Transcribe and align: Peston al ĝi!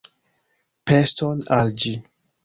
Peston 0.91 1.43
al 1.57 1.69
ĝi! 1.83 1.93